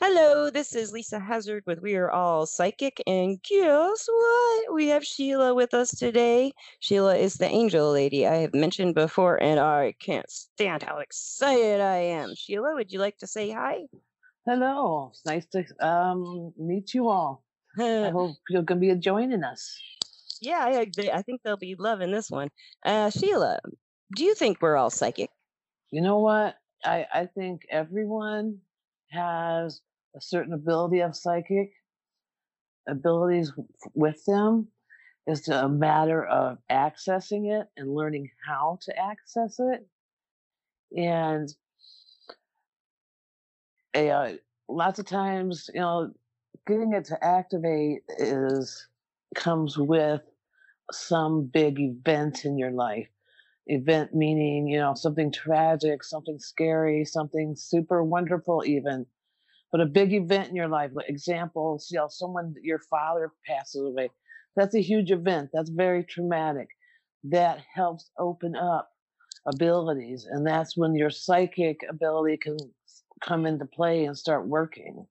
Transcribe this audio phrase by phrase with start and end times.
[0.00, 4.72] Hello, this is Lisa Hazard with We Are All Psychic, and guess what?
[4.72, 6.52] We have Sheila with us today.
[6.78, 11.80] Sheila is the angel lady I have mentioned before, and I can't stand how excited
[11.80, 12.32] I am.
[12.36, 13.86] Sheila, would you like to say hi?
[14.46, 17.42] Hello, it's nice to um, meet you all.
[17.76, 19.76] I hope you're going to be joining us.
[20.40, 22.50] yeah, I, I think they'll be loving this one.
[22.84, 23.58] Uh, Sheila,
[24.14, 25.30] do you think we're all psychic?
[25.90, 26.56] You know what?
[26.84, 28.58] I, I think everyone
[29.10, 29.80] has
[30.16, 31.72] a certain ability of psychic
[32.88, 33.52] abilities
[33.94, 34.68] with them.
[35.26, 39.86] is a matter of accessing it and learning how to access it.
[40.96, 41.48] And
[43.94, 44.32] uh,
[44.68, 46.12] lots of times, you know,
[46.66, 48.88] getting it to activate is
[49.34, 50.22] comes with
[50.92, 53.08] some big event in your life.
[53.66, 59.06] Event meaning, you know, something tragic, something scary, something super wonderful, even.
[59.70, 63.82] But a big event in your life, like examples, you know, someone, your father passes
[63.84, 64.10] away.
[64.56, 65.50] That's a huge event.
[65.52, 66.68] That's very traumatic.
[67.24, 68.90] That helps open up
[69.46, 70.26] abilities.
[70.30, 72.56] And that's when your psychic ability can
[73.20, 75.06] come into play and start working,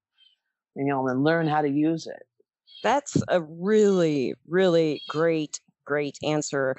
[0.75, 2.23] you know, and learn how to use it.
[2.83, 6.75] That's a really, really great, great answer.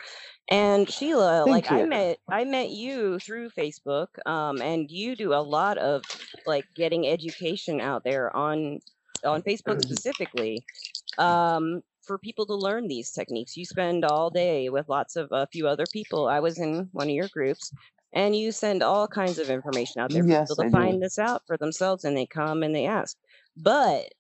[0.51, 5.35] And Sheila, Thank like I met I met you through Facebook, um, and you do
[5.35, 6.05] a lot of
[6.47, 8.81] like getting education out there on
[9.27, 10.65] on Facebook specifically,
[11.19, 13.57] um, for people to learn these techniques.
[13.57, 16.29] You spend all day with lots of a few other people.
[16.29, 17.73] I was in one of your groups,
[18.15, 20.79] and you send all kinds of information out there for Yes, people I to do.
[20.79, 23.17] find this out for themselves, and they come and they ask.
[23.57, 24.15] But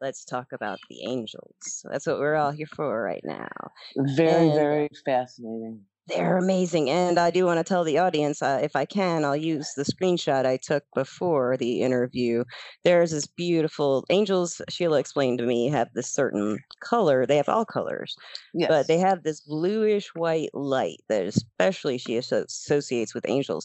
[0.00, 1.84] let's talk about the angels.
[1.90, 3.48] That's what we're all here for right now.
[3.96, 5.86] Very, And very fascinating.
[6.06, 6.90] they're amazing.
[6.90, 9.84] And I do want to tell the audience, uh, if I can, I'll use the
[9.84, 12.44] screenshot I took before the interview.
[12.84, 17.24] There's this beautiful angels, Sheila explained to me, have this certain color.
[17.24, 18.14] They have all colors,
[18.66, 23.64] but they have this bluish white light that especially she associates with angels.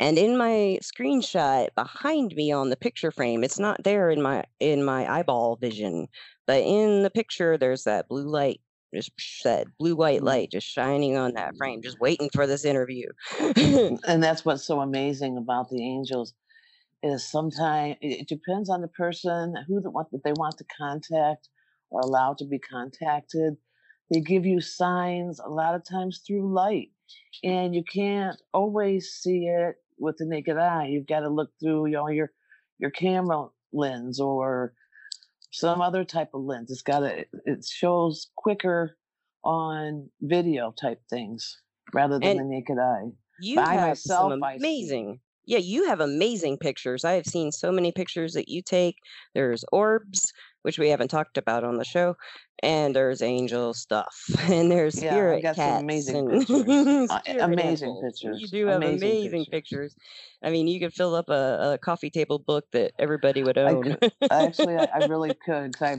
[0.00, 4.44] And in my screenshot behind me on the picture frame, it's not there in my
[4.60, 6.08] in my eyeball vision,
[6.48, 8.62] but in the picture there's that blue light,
[8.94, 9.12] just
[9.44, 10.24] that blue white Mm.
[10.24, 13.08] light just shining on that frame, just waiting for this interview.
[14.06, 16.34] And that's what's so amazing about the angels
[17.02, 21.48] is sometimes it depends on the person who the, what that they want to contact
[21.90, 23.56] or allow to be contacted.
[24.12, 26.90] They give you signs a lot of times through light,
[27.44, 30.88] and you can't always see it with the naked eye.
[30.88, 32.30] You've got to look through you know, your
[32.78, 34.72] your camera lens or
[35.52, 36.70] some other type of lens.
[36.70, 38.96] It's got to it shows quicker
[39.44, 41.58] on video type things
[41.92, 43.10] rather than and the naked eye.
[43.40, 47.04] you have some myself, I amazing, yeah, you have amazing pictures.
[47.04, 48.96] I have seen so many pictures that you take.
[49.34, 50.32] There's orbs,
[50.62, 52.16] which we haven't talked about on the show,
[52.62, 54.14] and there's angel stuff,
[54.50, 57.10] and there's Yeah, I spirit got cats amazing pictures.
[57.10, 58.22] Uh, amazing animals.
[58.22, 59.92] You do have Amazing amazing pictures.
[59.92, 59.94] pictures.
[60.42, 63.72] I mean, you could fill up a, a coffee table book that everybody would I
[63.72, 63.84] own.
[63.84, 65.74] could actually, I, I really could.
[65.80, 65.96] I,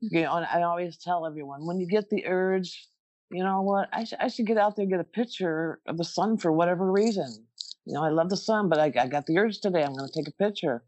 [0.00, 2.88] you know, I always tell everyone when you get the urge,
[3.30, 3.88] you know what?
[3.92, 6.52] I, sh- I should get out there and get a picture of the sun for
[6.52, 7.46] whatever reason.
[7.84, 9.82] You know, I love the sun, but I, I got the urge today.
[9.82, 10.82] I'm going to take a picture.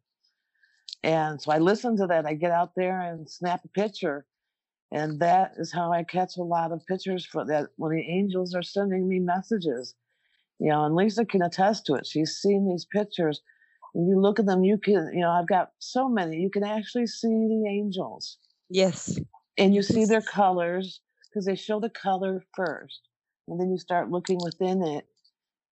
[1.05, 2.27] And so I listen to that.
[2.27, 4.27] I get out there and snap a picture.
[4.93, 8.55] And that is how I catch a lot of pictures for that when the angels
[8.55, 9.95] are sending me messages.
[10.59, 12.07] You know, and Lisa can attest to it.
[12.07, 13.43] She's seen these pictures.
[13.95, 16.65] And you look at them, you can, you know, I've got so many, you can
[16.65, 18.39] actually see the angels.
[18.71, 19.19] yes,
[19.59, 23.01] And you you see their colors because they show the color first.
[23.49, 25.07] And then you start looking within it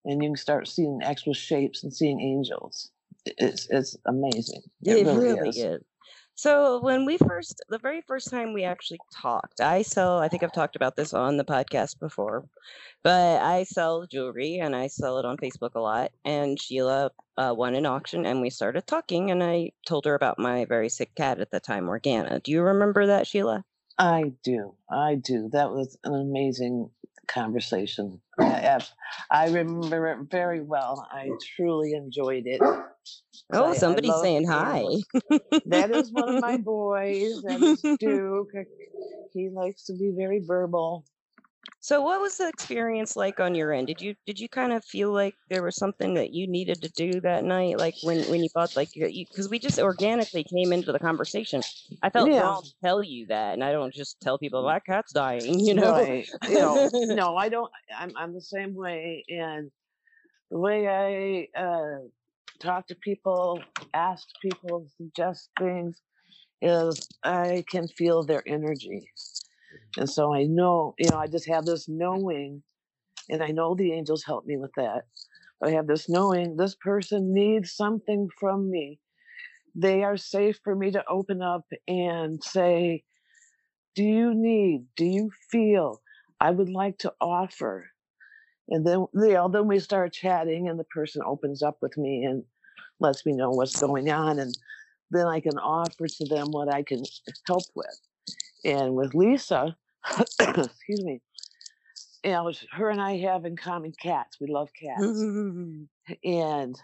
[0.05, 2.91] and you can start seeing actual shapes and seeing angels.
[3.27, 4.63] It's it's amazing.
[4.83, 5.57] It It really really is.
[5.57, 5.83] is.
[6.35, 10.43] So when we first, the very first time we actually talked, I sell, I think
[10.43, 12.47] I've talked about this on the podcast before,
[13.05, 16.13] but I sell jewelry and I sell it on Facebook a lot.
[16.25, 20.39] And Sheila uh, won an auction and we started talking and I told her about
[20.39, 22.41] my very sick cat at the time, Morgana.
[22.41, 23.63] Do you remember that, Sheila?
[23.99, 24.75] I do.
[24.91, 25.51] I do.
[25.53, 26.91] That was an amazing
[27.27, 28.21] conversation.
[28.41, 28.81] I,
[29.31, 31.07] I remember it very well.
[31.11, 32.63] I truly enjoyed it.
[33.53, 34.85] Oh, I, I somebody's love saying hi.
[35.67, 37.43] That is one of my boys.
[37.43, 38.53] That is Duke.
[39.33, 41.05] He likes to be very verbal.
[41.83, 43.87] So what was the experience like on your end?
[43.87, 46.91] Did you did you kind of feel like there was something that you needed to
[46.91, 50.73] do that night like when when you thought like you because we just organically came
[50.73, 51.63] into the conversation.
[52.03, 52.43] I felt Yeah.
[52.43, 55.75] wrong to tell you that and I don't just tell people my cat's dying, you
[55.75, 55.93] know.
[55.93, 56.27] Right.
[56.49, 57.71] You know, no, I don't.
[57.97, 59.25] I'm, I'm the same way.
[59.29, 59.71] And
[60.51, 61.99] the way I uh,
[62.61, 63.63] talk to people,
[63.95, 66.01] ask people, suggest things,
[66.63, 69.03] is I can feel their energy.
[69.97, 72.63] And so I know, you know, I just have this knowing,
[73.29, 75.03] and I know the angels help me with that.
[75.63, 78.99] I have this knowing this person needs something from me.
[79.75, 83.05] They are safe for me to open up and say,
[83.95, 86.03] Do you need, do you feel?
[86.41, 87.91] I would like to offer.
[88.71, 92.25] And then, you know, then we start chatting, and the person opens up with me
[92.25, 92.45] and
[93.01, 94.39] lets me know what's going on.
[94.39, 94.57] And
[95.11, 97.03] then I can offer to them what I can
[97.47, 98.01] help with.
[98.65, 99.77] And with Lisa,
[100.41, 101.21] excuse me,
[102.25, 104.39] you know, her and I have in common cats.
[104.41, 105.03] We love cats.
[105.03, 106.13] Mm-hmm.
[106.25, 106.81] and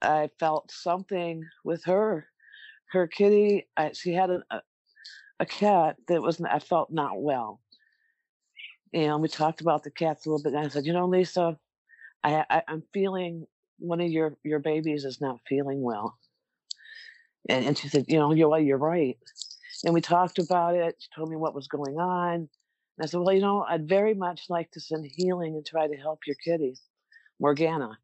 [0.00, 2.28] I felt something with her.
[2.92, 4.42] Her kitty, I, she had a,
[5.40, 7.60] a cat that was, I felt not well.
[8.94, 10.54] And we talked about the cats a little bit.
[10.54, 11.58] And I said, you know, Lisa,
[12.24, 13.46] I, I I'm feeling
[13.78, 16.18] one of your your babies is not feeling well.
[17.48, 19.18] And, and she said, you know, you're, well, you're right.
[19.84, 20.96] And we talked about it.
[20.98, 22.34] She told me what was going on.
[22.34, 22.48] And
[23.02, 25.96] I said, well, you know, I'd very much like to send healing and try to
[25.96, 26.76] help your kitty,
[27.40, 27.98] Morgana.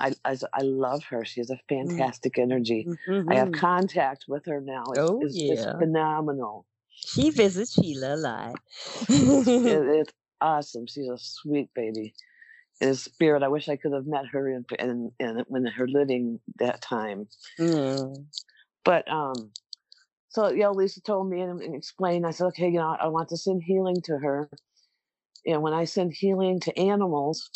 [0.00, 1.24] I, I, I love her.
[1.24, 1.88] She has a Mm.
[1.90, 2.88] fantastic energy.
[3.28, 3.52] I have Mhm.
[3.52, 4.84] contact with her now.
[4.92, 5.78] It's, Oh, it's yeah.
[5.78, 6.66] phenomenal.
[7.06, 8.60] She visits Sheila a lot.
[9.08, 9.48] It,
[9.98, 10.86] it's awesome.
[10.86, 12.14] She's a sweet baby.
[12.80, 16.40] In spirit, I wish I could have met her in, in, in when her living
[16.58, 17.28] that time.
[17.58, 18.26] Mm.
[18.84, 19.50] But um,
[20.28, 22.26] so yeah, Lisa told me and, and explained.
[22.26, 24.50] I said, okay, you know, I want to send healing to her.
[25.46, 27.50] And when I send healing to animals,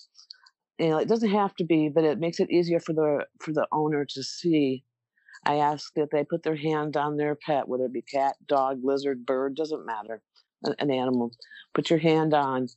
[0.79, 3.53] you know, it doesn't have to be, but it makes it easier for the for
[3.53, 4.85] the owner to see.
[5.45, 8.81] I ask that they put their hand on their pet, whether it be cat, dog,
[8.85, 10.23] lizard, bird, doesn't matter,
[10.65, 11.33] an, an animal.
[11.75, 12.69] Put your hand on,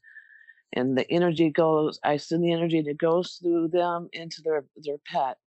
[0.74, 2.00] and the energy goes.
[2.04, 5.38] I send the energy that goes through them into their their pet.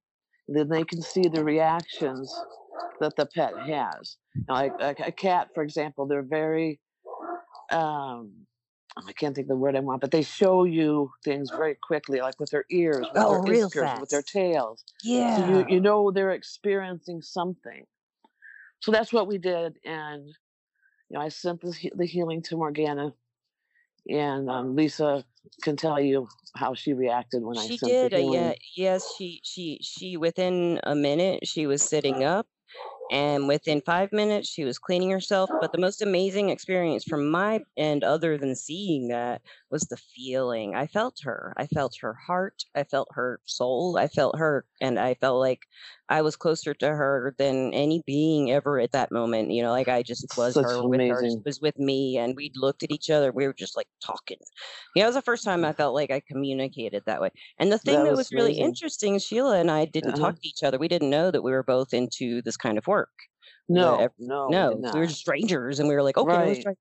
[0.47, 2.35] Then they can see the reactions
[3.01, 4.17] that the pet has.
[4.49, 6.81] Now, like, like a cat, for example, they're very
[7.71, 8.33] um
[8.97, 12.21] I can't think of the word I want, but they show you things very quickly,
[12.21, 14.85] like with their ears, with Oh, their real whiskers, with their tails.
[15.37, 17.87] So you you know they're experiencing something.
[18.81, 20.35] So that's what we did, and you
[21.11, 23.13] know I sent the, the healing to Morgana,
[24.09, 25.25] and um, Lisa
[25.63, 28.15] can tell you how she reacted when I She sent the did.
[28.15, 28.53] Uh, yeah.
[28.77, 29.15] Yes.
[29.17, 29.41] She.
[29.45, 29.79] She.
[29.83, 30.17] She.
[30.17, 32.47] Within a minute, she was sitting up,
[33.11, 35.51] and within five minutes, she was cleaning herself.
[35.61, 35.83] But the oh.
[35.83, 40.75] most amazing experience from my end, other than seeing that, was the feeling.
[40.75, 41.55] I felt her.
[41.57, 42.65] I felt her heart.
[42.75, 43.97] I felt her soul.
[43.99, 45.61] I felt her, and I felt like
[46.09, 49.51] I was closer to her than any being ever at that moment.
[49.53, 51.25] You know, like I just was Such her with her.
[51.25, 53.33] She was with me, and we looked at each other.
[53.33, 54.39] We were just like talking.
[54.95, 57.31] Yeah, it was the first time I felt like I communicated that way.
[57.59, 60.15] And the thing That that was was really interesting, Sheila and I didn't Uh-huh.
[60.15, 60.79] talk to each other.
[60.79, 63.11] We didn't know that we were both into this kind of work.
[63.69, 66.43] No, ev- no, we no, did we were just strangers, and we were like, okay,
[66.45, 66.75] let's try.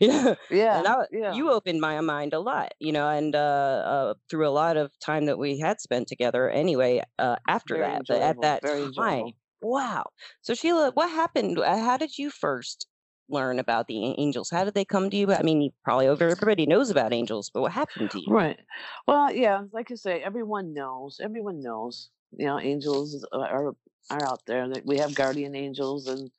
[0.00, 1.34] Yeah, Yeah, and I, yeah.
[1.34, 4.90] you opened my mind a lot, you know, and uh, uh, through a lot of
[5.00, 6.50] time that we had spent together.
[6.50, 9.36] Anyway, uh, after Very that, but at that Very time, enjoyable.
[9.60, 10.04] wow.
[10.42, 11.58] So Sheila, what happened?
[11.58, 12.86] Uh, How did you first
[13.28, 14.50] learn about the angels?
[14.50, 15.32] How did they come to you?
[15.32, 18.36] I mean, you probably over everybody knows about angels, but what happened to you?
[18.36, 18.58] Right.
[19.06, 21.20] Well, yeah, like I say, everyone knows.
[21.22, 22.10] Everyone knows.
[22.36, 23.74] You know, angels are
[24.10, 24.68] are out there.
[24.84, 26.30] We have guardian angels and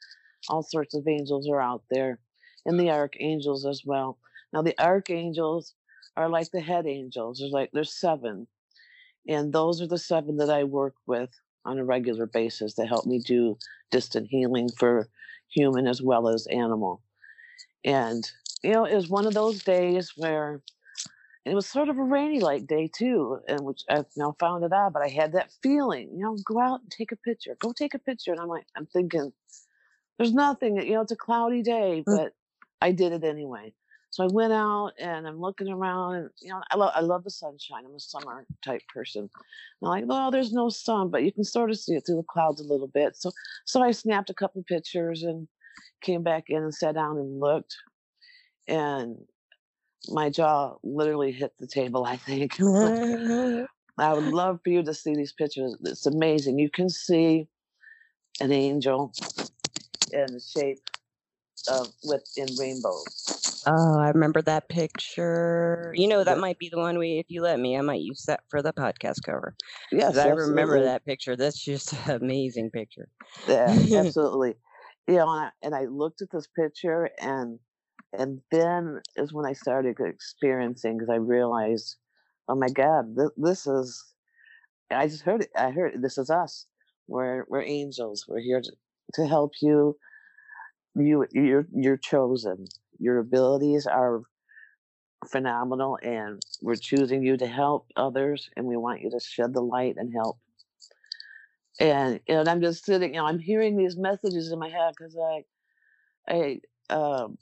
[0.50, 2.20] all sorts of angels are out there,
[2.66, 4.20] and the archangels as well.
[4.54, 5.76] Now, the archangels
[6.18, 7.40] are like the head angels.
[7.40, 8.48] There's like there's seven,
[9.28, 11.32] and those are the seven that I work with
[11.66, 13.58] on a regular basis to help me do
[13.92, 15.10] distant healing for
[15.50, 17.02] human as well as animal.
[17.86, 18.30] And
[18.64, 20.62] you know, it was one of those days where
[21.46, 24.74] it was sort of a rainy like day too, and which I've now found it
[24.74, 27.74] out, but I had that feeling, you know, go out and take a picture, go
[27.74, 28.32] take a picture.
[28.32, 29.34] And I'm like, I'm thinking,
[30.18, 32.18] there's nothing, you know, it's a cloudy day, Mm.
[32.18, 32.34] but
[32.82, 33.74] I did it anyway.
[34.12, 37.24] So I went out and I'm looking around, and you know, I love I love
[37.24, 37.84] the sunshine.
[37.86, 39.30] I'm a summer type person.
[39.82, 42.24] I'm like, well, there's no sun, but you can sort of see it through the
[42.24, 43.16] clouds a little bit.
[43.18, 43.32] So
[43.66, 45.48] so I snapped a couple pictures and
[46.02, 47.76] came back in and sat down and looked,
[48.68, 49.18] and
[50.10, 52.06] my jaw literally hit the table.
[52.06, 52.60] I think.
[53.98, 55.76] I would love for you to see these pictures.
[55.84, 56.58] It's amazing.
[56.58, 57.48] You can see
[58.42, 59.14] an angel
[60.12, 60.80] in the shape
[61.70, 63.64] of within rainbows.
[63.66, 65.94] Oh, I remember that picture.
[65.96, 68.24] You know, that might be the one we, if you let me, I might use
[68.28, 69.56] that for the podcast cover.
[69.92, 71.36] yes, I remember that picture.
[71.36, 73.08] That's just an amazing picture.
[73.48, 74.56] Yeah, absolutely.
[75.08, 77.60] You know, and I, and I looked at this picture, and
[78.18, 81.98] and then is when I started experiencing because I realized,
[82.48, 84.04] oh my God, this, this is.
[84.92, 85.50] I just heard it.
[85.58, 86.68] I heard it, this is us.
[87.08, 88.26] We're we're angels.
[88.28, 88.72] We're here to,
[89.16, 89.98] to help you.
[90.96, 92.66] You you're you're chosen.
[93.00, 94.22] Your abilities are
[95.28, 99.62] phenomenal and we're choosing you to help others and we want you to shed the
[99.62, 100.38] light and help
[101.80, 105.18] and and i'm just sitting you know i'm hearing these messages in my head because
[105.18, 105.44] i
[106.30, 106.60] i
[106.94, 107.38] um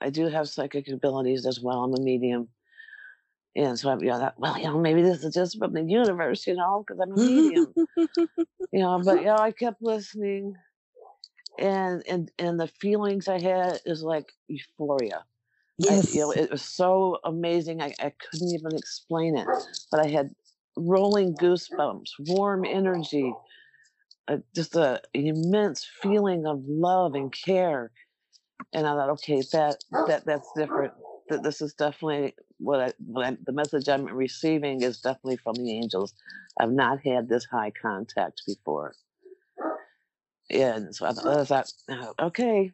[0.00, 2.48] i do have psychic abilities as well i'm a medium
[3.56, 5.82] and so i'm you know that, well you know maybe this is just from the
[5.82, 7.74] universe you know because i'm a medium
[8.72, 10.54] you know but you know i kept listening
[11.58, 15.24] and and and the feelings i had is like euphoria
[15.88, 17.80] I, you know, it was so amazing.
[17.80, 19.46] I, I couldn't even explain it,
[19.90, 20.34] but I had
[20.76, 23.32] rolling goosebumps, warm energy,
[24.28, 27.92] uh, just a, an immense feeling of love and care.
[28.74, 30.94] And I thought, okay, that that that's different.
[31.30, 35.56] That this is definitely what I, what I the message I'm receiving is definitely from
[35.56, 36.14] the angels.
[36.60, 38.96] I've not had this high contact before,
[40.50, 42.72] and so I thought, uh, okay,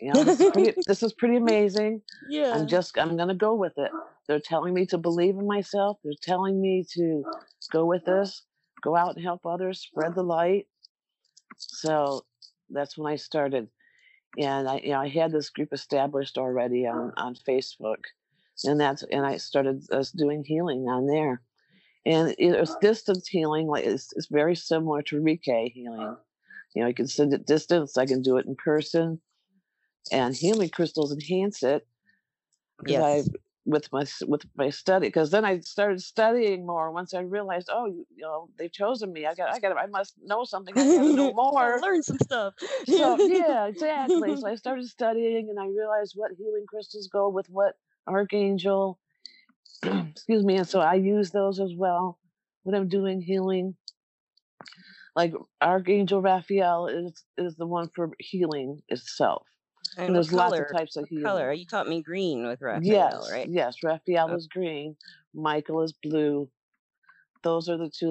[0.00, 2.02] you know, this is pretty this is pretty amazing.
[2.50, 3.92] I'm just I'm gonna go with it.
[4.28, 5.98] They're telling me to believe in myself.
[6.04, 7.24] They're telling me to
[7.72, 8.42] go with this,
[8.82, 10.68] go out and help others, spread the light.
[11.58, 12.26] So
[12.70, 13.68] that's when I started.
[14.36, 18.04] And I you know I had this group established already on, on Facebook.
[18.64, 21.40] And that's and I started uh, doing healing on there.
[22.04, 26.16] And it was distance healing, like it's, it's very similar to Reiki healing.
[26.74, 29.20] You know, you can send it distance, I can do it in person
[30.10, 31.86] and healing crystals enhance it
[32.86, 33.28] I Yes.
[33.68, 37.86] With my with my study because then I started studying more once I realized oh
[37.86, 39.26] you, you know they've chosen me.
[39.26, 40.76] I got I got I must know something.
[40.78, 41.78] I got to know more.
[41.82, 42.54] learn some stuff.
[42.88, 44.36] So yeah exactly.
[44.36, 47.74] So I started studying and I realized what healing crystals go with what
[48.06, 48.98] archangel
[49.84, 52.18] excuse me and so I use those as well
[52.62, 53.76] when I'm doing healing.
[55.14, 59.46] Like archangel Raphael is is the one for healing itself
[59.98, 61.52] and there's lots of types of healing color?
[61.52, 63.48] You taught me green with Raphael, Yes, right?
[63.48, 63.82] yes.
[63.82, 64.96] Raphael is green.
[65.34, 66.48] Michael is blue.
[67.42, 68.10] Those are the two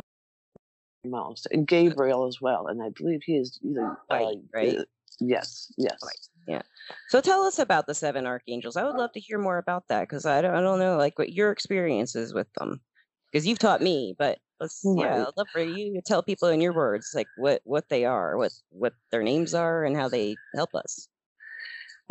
[1.05, 2.67] most, and Gabriel as well.
[2.67, 3.97] And I believe he is either.
[4.09, 4.77] Uh, right?
[4.77, 4.83] uh,
[5.19, 6.27] yes, White.
[6.47, 6.61] Yeah.
[7.09, 8.77] So tell us about the seven archangels.
[8.77, 11.19] I would love to hear more about that because I don't, I don't know like
[11.19, 12.79] what your experiences with them
[13.31, 15.27] because you've taught me, but let's yeah, Right.
[15.27, 18.37] I'd love for you to tell people in your words like what what they are,
[18.37, 21.07] what what their names are, and how they help us.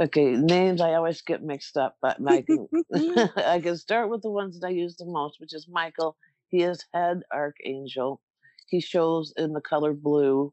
[0.00, 0.36] Okay.
[0.36, 2.68] Names I always get mixed up, but I can
[3.36, 6.16] I can start with the ones that I use the most, which is Michael.
[6.48, 8.20] He is head archangel.
[8.68, 10.52] He shows in the color blue.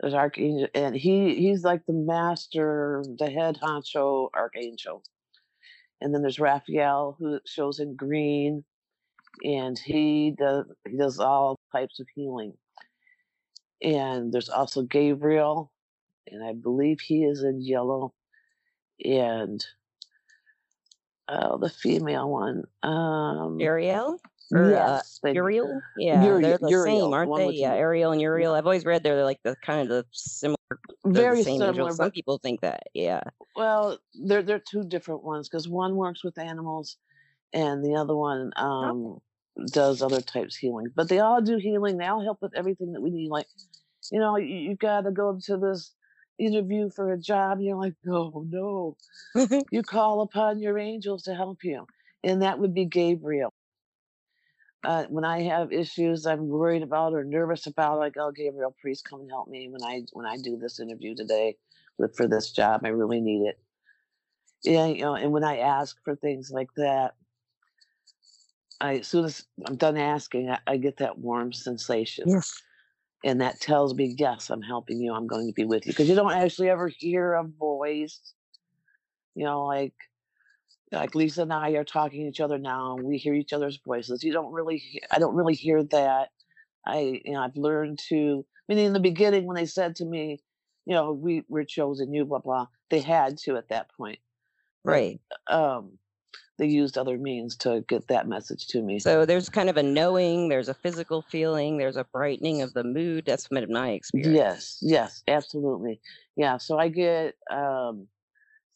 [0.00, 5.02] There's archangel, and he he's like the master, the head honcho archangel.
[6.00, 8.64] And then there's Raphael, who shows in green
[9.44, 12.54] and he does he does all types of healing.
[13.82, 15.72] And there's also Gabriel,
[16.28, 18.14] and I believe he is in yellow.
[19.04, 19.64] And
[21.28, 24.20] uh, the female one, um, Ariel
[24.52, 25.80] or uh yes, they Uriel?
[25.96, 27.50] Yeah, Uriel, they're the same, Uriel, the aren't they?
[27.50, 27.74] Yeah.
[27.74, 28.54] Ariel and Uriel.
[28.54, 30.56] I've always read they're like the kind of the similar,
[31.04, 31.74] the Very same angel.
[31.74, 32.84] similar, Some but people think that.
[32.94, 33.22] Yeah.
[33.56, 36.96] well, they're they're two different ones because one works with animals,
[37.52, 39.18] and the other one um,
[39.72, 40.86] does other types of healing.
[40.94, 41.98] But they all do healing.
[41.98, 43.30] They all help with everything that we need.
[43.30, 43.46] Like
[44.12, 45.92] you know, you, you got to go to this
[46.38, 47.60] interview for a job.
[47.60, 48.96] You're like, oh no,
[49.70, 51.86] you call upon your angels to help you,
[52.24, 53.52] and that would be Gabriel.
[54.84, 59.02] Uh, when I have issues I'm worried about or nervous about, like, oh Gabriel, please
[59.02, 61.56] come and help me when I when I do this interview today
[61.98, 62.82] with for this job.
[62.84, 63.58] I really need it.
[64.62, 67.14] Yeah, you know, and when I ask for things like that,
[68.80, 72.26] I as soon as I'm done asking, I, I get that warm sensation.
[72.26, 72.62] yes.
[73.24, 75.12] And that tells me, yes, I'm helping you.
[75.12, 75.92] I'm going to be with you.
[75.92, 78.20] Because you don't actually ever hear a voice,
[79.34, 79.94] you know, like
[80.92, 83.80] like Lisa and I are talking to each other now, and we hear each other's
[83.84, 84.22] voices.
[84.22, 86.28] You don't really, I don't really hear that.
[86.86, 88.44] I, you know, I've learned to.
[88.68, 90.40] I mean, in the beginning, when they said to me,
[90.84, 94.20] you know, we we're chosen, you blah blah, they had to at that point,
[94.84, 95.20] Right.
[95.48, 95.98] um,
[96.58, 98.98] they used other means to get that message to me.
[98.98, 102.84] So there's kind of a knowing, there's a physical feeling, there's a brightening of the
[102.84, 103.26] mood.
[103.26, 104.34] That's been my experience.
[104.34, 106.00] Yes, yes, absolutely.
[106.36, 108.08] Yeah, so I get um,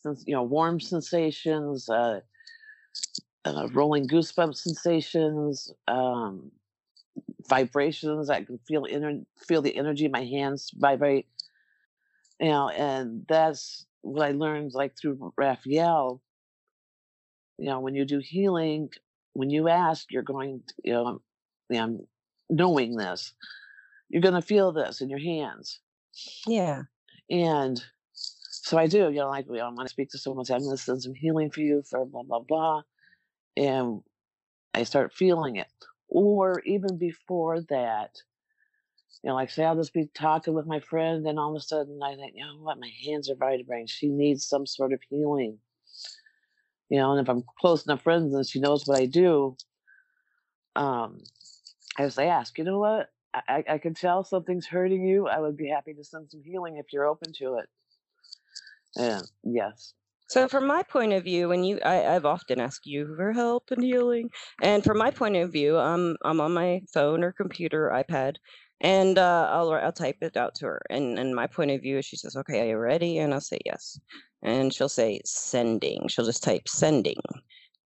[0.02, 2.20] since you know, warm sensations, uh,
[3.44, 6.50] uh, rolling goosebump sensations, um,
[7.48, 8.30] vibrations.
[8.30, 11.26] I can feel ener- feel the energy in my hands vibrate.
[12.38, 16.22] You know, and that's what I learned like through Raphael.
[17.60, 18.88] You know, when you do healing,
[19.34, 21.20] when you ask, you're going, to, you know,
[21.70, 22.06] I'm
[22.48, 23.34] knowing this.
[24.10, 25.80] you're gonna feel this in your hands.
[26.46, 26.82] Yeah.
[27.30, 30.54] And so I do, you know, like, you know, I'm gonna speak to someone, say,
[30.54, 32.82] I'm gonna send some healing for you for blah, blah, blah.
[33.56, 34.02] And
[34.74, 35.68] I start feeling it.
[36.08, 38.10] Or even before that,
[39.22, 41.64] you know, like say I'll just be talking with my friend, and all of a
[41.64, 43.86] sudden I think, you know what, my hands are vibrating.
[43.86, 45.58] She needs some sort of healing.
[46.90, 49.56] You know, and if I'm close enough friends and she knows what I do,
[50.76, 51.20] um,
[51.98, 53.10] as I ask, you know what?
[53.32, 55.28] I, I I can tell something's hurting you.
[55.28, 57.68] I would be happy to send some healing if you're open to it.
[58.96, 59.94] And yes.
[60.28, 63.70] So from my point of view, when you, I, I've often asked you for help
[63.72, 64.30] and healing,
[64.62, 68.36] and from my point of view, I'm I'm on my phone or computer, iPad,
[68.80, 70.82] and uh, I'll I'll type it out to her.
[70.90, 73.40] And and my point of view is, she says, "Okay, are you ready?" And I'll
[73.40, 73.98] say yes,
[74.42, 76.08] and she'll say sending.
[76.08, 77.20] She'll just type sending,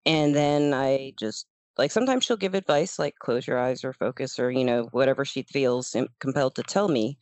[0.07, 1.47] and then I just
[1.79, 5.25] like sometimes she'll give advice like close your eyes or focus or you know whatever
[5.25, 7.19] she feels compelled to tell me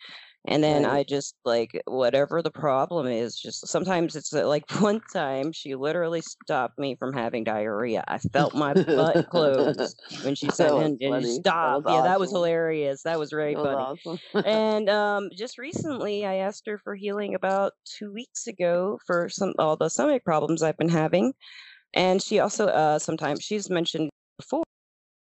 [0.47, 0.87] and then Right.
[0.87, 5.75] I just like whatever the problem is, just sometimes it's uh, like one time she
[5.75, 8.05] literally stopped me from having diarrhea.
[8.09, 11.27] I felt my butt close when she said, and, and funny.
[11.27, 11.83] Stop.
[11.87, 13.03] Yeah, that was hilarious.
[13.05, 13.87] That was very That funny.
[13.89, 14.19] was awesome.
[14.45, 19.55] And um, just recently, I asked her for healing about two weeks ago for some
[19.59, 21.35] all the stomach problems I've been having.
[21.95, 24.65] And she also uh, sometimes she's mentioned before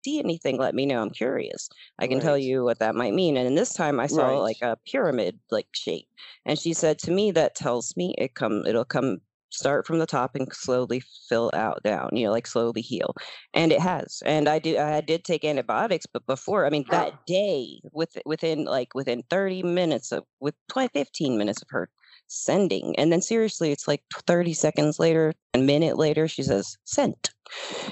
[0.09, 1.01] see anything, let me know.
[1.01, 1.69] I'm curious.
[1.99, 3.37] I can tell you what that might mean.
[3.37, 4.39] And then this time I saw Right.
[4.39, 6.07] like a pyramid like shape.
[6.45, 9.19] And she said to me that tells me it come it'll come
[9.51, 13.15] start from the top and slowly fill out down, you know, like slowly heal.
[13.53, 14.21] And it has.
[14.25, 18.65] And I do I did take antibiotics, but before, I mean that day with within
[18.65, 21.89] like within 30 minutes of with 20, 15 minutes of her
[22.29, 22.95] sending.
[22.97, 27.31] And then seriously, it's like 30 seconds later, a minute later, she says, sent.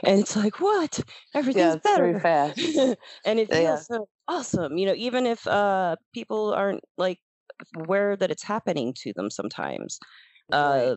[0.06, 1.00] And it's like, what?
[1.36, 2.22] Everything's very better.
[2.22, 2.60] fast.
[3.26, 3.58] and it Yeah.
[3.58, 4.78] feels so awesome.
[4.78, 7.20] You know, even if uh people aren't like
[7.76, 10.00] aware that it's happening to them sometimes.
[10.50, 10.94] Right.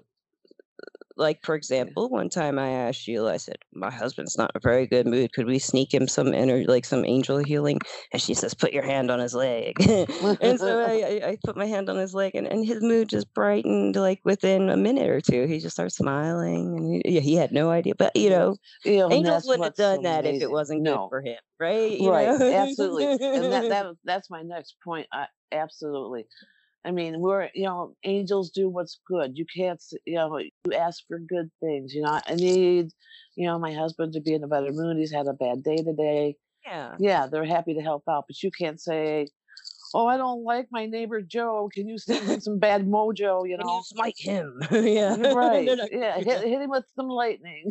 [1.21, 4.61] Like for example, one time I asked you, I said, My husband's not in a
[4.61, 5.33] very good mood.
[5.35, 7.79] Could we sneak him some inner like some angel healing?
[8.13, 9.77] And she says, Put your hand on his leg.
[10.41, 13.33] and so I, I, put my hand on his leg and, and his mood just
[13.35, 15.47] brightened like within a minute or two.
[15.47, 17.95] He just started smiling and he, yeah, he had no idea.
[17.95, 20.85] But you know, You know, angels wouldn't have what's so done that if it wasn't
[20.85, 22.01] good for him, right?
[22.01, 22.53] You Right, know?
[22.53, 23.05] absolutely.
[23.21, 25.07] And that that that's my next point.
[25.13, 26.27] I, absolutely.
[26.85, 29.37] I mean, we're you know, angels do what's good.
[29.37, 31.93] You can't, you know, you ask for good things.
[31.95, 32.91] You know, I need,
[33.37, 34.97] you know, my husband to be in a better mood.
[34.97, 36.37] He's had a bad day today.
[36.65, 36.97] yeah.
[36.99, 39.29] Yeah, they're happy to help out, but you can't say,
[39.95, 41.69] "Oh, I don't like my neighbor Joe.
[41.73, 44.61] Can you send him some bad mojo?" You Can you know, smite him?
[44.71, 45.17] yeah.
[45.33, 45.67] right?
[45.67, 47.71] They're not Yeah, hit hit him with some lightning.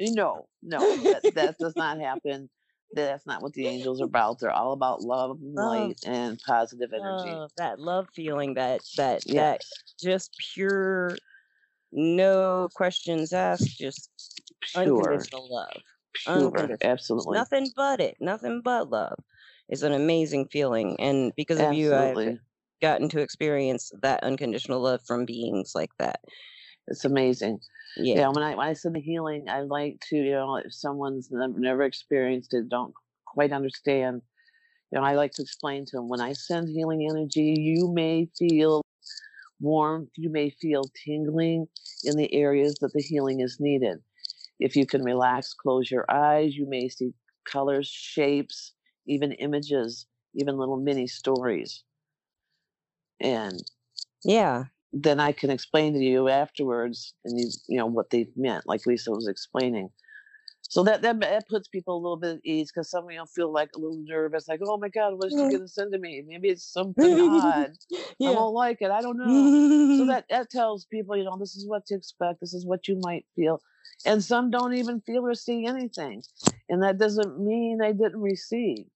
[0.00, 2.48] no, no, that that does not happen.
[2.92, 4.38] That's not what the angels are about.
[4.40, 5.88] They're all about love, and Love.
[5.88, 7.30] light, and positive energy.
[7.30, 9.62] Love, that love feeling, that that that
[10.00, 11.16] just pure,
[11.92, 14.10] no questions asked, just
[14.82, 15.82] pure, unconditional love.
[16.14, 16.78] pure, Unconditional.
[16.92, 18.16] Absolutely, nothing but it.
[18.20, 19.18] Nothing but love.
[19.68, 22.38] is an amazing feeling, and because of you, I've
[22.80, 26.20] gotten to experience that unconditional love from beings like that.
[26.88, 27.60] It's amazing.
[27.96, 28.14] Yeah.
[28.16, 31.28] Yeah, when I when I send the healing, I like to, you know, if someone's
[31.30, 32.94] never experienced it, don't
[33.26, 34.22] quite understand,
[34.92, 38.28] you know, I like to explain to them when I send healing energy, you may
[38.38, 38.82] feel
[39.60, 41.68] warmth, you may feel tingling
[42.04, 43.98] in the areas that the healing is needed.
[44.60, 48.72] If you can relax, close your eyes, you may see colors, shapes,
[49.06, 51.84] even images, even little mini stories.
[53.20, 53.58] And
[54.24, 54.66] Yeah.
[54.94, 58.86] Then I can explain to you afterwards, and you you know what they meant, like
[58.86, 59.90] Lisa was explaining.
[60.62, 63.26] So that that, that puts people a little bit at ease because some you know
[63.26, 65.50] feel like a little nervous, like oh my god, what is she Yeah.
[65.50, 66.22] gonna send to me?
[66.26, 67.72] Maybe it's something odd.
[68.24, 68.30] I yeah.
[68.30, 68.90] won't like it.
[68.92, 69.54] I don't know.
[69.90, 72.40] So that that tells people, you know, this is what to expect.
[72.40, 73.62] This is what you might feel,
[74.06, 76.24] and some don't even feel or see anything,
[76.70, 78.86] and that doesn't mean they didn't receive.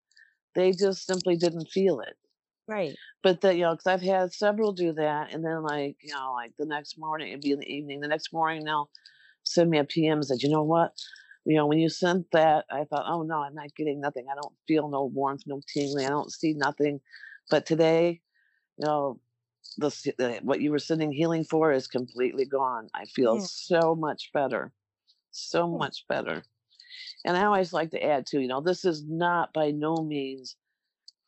[0.55, 2.17] They just simply didn't feel it
[2.69, 2.95] right.
[3.23, 6.33] but that, you know because i've had several do that and then like you know
[6.35, 8.91] like the next morning it'd be in the evening the next morning they'll
[9.45, 10.93] send me a pm and said you know what?
[11.45, 14.27] You know when you sent that i thought oh no i'm not getting nothing.
[14.31, 16.07] I don't feel no warmth no tingling.
[16.07, 17.01] I don't see nothing.
[17.51, 18.21] But today
[18.79, 19.21] you know
[19.79, 22.89] the, the what you were sending healing for is completely gone.
[22.95, 23.47] I feel Yeah.
[23.47, 24.73] so much better
[25.31, 26.43] so much better.
[27.25, 30.57] And i always like to add too you know this is not by no means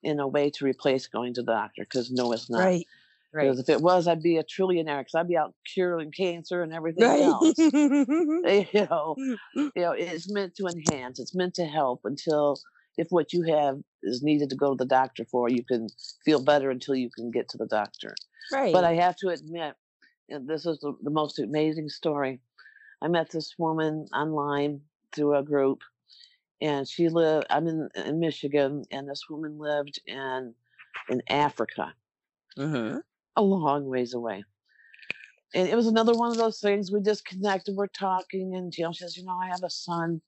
[0.03, 2.87] in a way to replace going to the doctor because no it's not Right.
[3.33, 3.45] Right.
[3.45, 6.73] because if it was, I'd be a trillionaire because I'd be out curing cancer and
[6.73, 7.21] everything Right.
[7.23, 7.55] else.
[8.45, 9.15] Eh, you know,
[9.55, 11.21] you know, it's meant to enhance.
[11.21, 12.59] It's meant to help until
[12.97, 15.87] if what you have is needed to go to the doctor for, you can
[16.25, 18.15] feel better until you can get to the doctor.
[18.53, 18.73] Right.
[18.73, 19.75] But I have to admit,
[20.29, 22.41] and this is the, the most amazing story.
[23.03, 24.81] I met this woman online
[25.15, 25.81] through a group,
[26.61, 27.47] and she lived.
[27.51, 30.55] I'm in, in Michigan, and this woman lived in
[31.09, 31.95] in Africa,
[32.57, 32.97] hmm
[33.37, 34.45] a long ways away.
[35.55, 36.93] And it was another one of those things.
[36.93, 37.77] We just connected.
[37.77, 40.21] We're talking, and you know, she says, "You know, I have a son,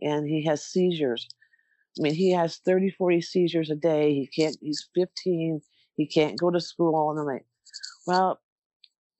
[0.00, 1.28] and he has seizures.
[1.98, 4.14] I mean, he has 30, 40 seizures a day.
[4.14, 4.56] He can't.
[4.60, 5.60] He's 15.
[5.96, 7.46] He can't go to school." And I'm like,
[8.06, 8.40] "Well,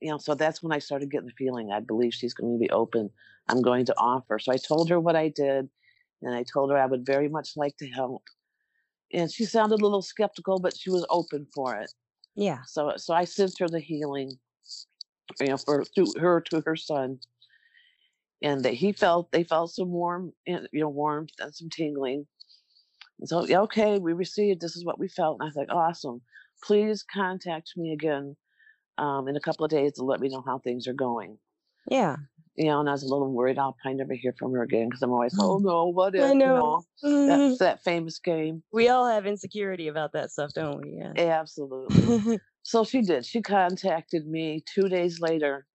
[0.01, 1.71] you know." So that's when I started getting the feeling.
[1.73, 3.11] I believe she's going to be open.
[3.49, 4.39] I'm going to offer.
[4.39, 5.69] So I told her what I did,
[6.23, 8.23] and I told her I would very much like to help.
[9.13, 11.93] And she sounded a little skeptical, but she was open for it.
[12.35, 12.61] Yeah.
[12.67, 14.39] So so I sent her the healing,
[15.41, 17.21] you know, for through her to her son,
[18.43, 22.27] and that he felt they felt some warm, and you know, warmth and some tingling.
[23.21, 24.61] And so yeah, okay, we received.
[24.61, 25.39] This is what we felt.
[25.41, 26.21] And I was like, awesome.
[26.63, 28.37] Please contact me again
[28.99, 31.39] um, in a couple of days to let me know how things are going.
[31.91, 32.17] Yeah.
[32.57, 34.89] You know, and I was a little worried I'll probably never hear from her again
[34.89, 36.23] because I'm always, oh no, what if?
[36.23, 36.85] I You know.
[37.03, 38.63] know, that's that famous game.
[38.73, 40.99] we all have insecurity about that stuff, don't we?
[40.99, 41.13] Yeah.
[41.17, 42.39] Absolutely.
[42.67, 43.25] So she did.
[43.25, 45.69] She contacted me two days later,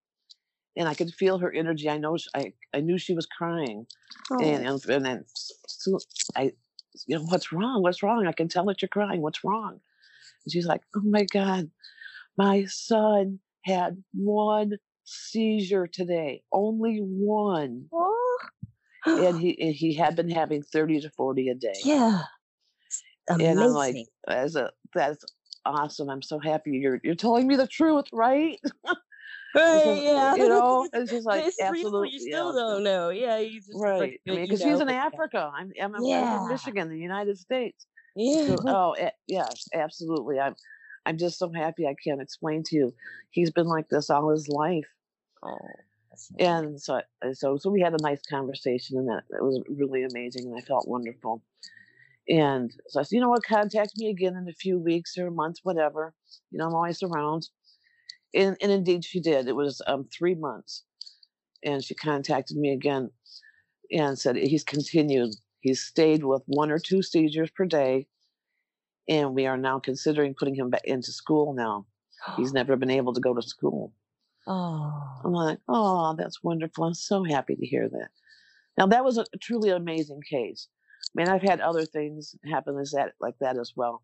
[0.75, 1.89] and I could feel her energy.
[1.89, 2.17] I know.
[2.17, 3.87] sh I I knew she was crying,
[4.29, 4.73] and oh.
[4.73, 5.25] and, and then
[5.67, 5.99] so
[6.35, 6.51] I,
[7.07, 7.81] you know, what's wrong?
[7.81, 8.27] What's wrong?
[8.27, 9.21] I can tell that you're crying.
[9.21, 9.79] What's wrong?
[10.43, 11.71] And she's like, Oh my God,
[12.37, 14.73] my son had one
[15.11, 18.37] seizure today, only one, Oh.
[19.05, 21.73] and he and he had been having thirty to forty a day.
[21.83, 22.23] yeah.
[23.29, 23.95] And I'm like,
[24.27, 25.23] that's a that's
[25.65, 26.09] awesome.
[26.09, 28.59] I'm so happy you're you're telling me the truth, right?
[29.53, 30.35] Right, yeah.
[30.35, 31.87] you know, it's just like it's real.
[31.87, 33.09] absolute, You yeah, still don't know.
[33.09, 33.37] Yeah.
[33.37, 34.21] You just like right.
[34.27, 34.79] I mean, because know.
[34.79, 35.51] in Africa.
[35.53, 36.41] I'm I'm, I'm Yeah.
[36.43, 37.85] in Michigan, the United States.
[38.15, 38.45] Yeah.
[38.45, 40.39] So, oh, eh, yes, absolutely.
[40.39, 40.55] I'm
[41.05, 41.85] I'm just so happy.
[41.85, 42.93] I can't explain to you.
[43.31, 44.87] He's been like this all his life,
[45.43, 45.57] Oh.
[46.39, 47.01] And so
[47.33, 50.61] so so we had a nice conversation, and that it was really amazing, and I
[50.61, 51.41] felt wonderful.
[52.29, 55.31] And so I said, you know what, contact me again in a few weeks or
[55.31, 56.13] months, whatever.
[56.51, 57.49] You know, I'm always around.
[58.33, 59.47] And and indeed she did.
[59.47, 60.83] It was um three months.
[61.63, 63.11] And she contacted me again
[63.91, 65.35] and said he's continued.
[65.61, 68.07] He's stayed with one or two seizures per day.
[69.09, 71.85] And we are now considering putting him back into school now.
[72.37, 73.93] He's never been able to go to school.
[74.47, 75.21] Oh.
[75.23, 76.83] I'm like, oh, that's wonderful.
[76.85, 78.09] I'm so happy to hear that.
[78.77, 80.67] Now that was a truly amazing case.
[81.05, 84.03] I mean, I've had other things happen as that like that as well.